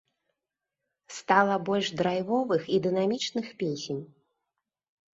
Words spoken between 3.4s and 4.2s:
песень.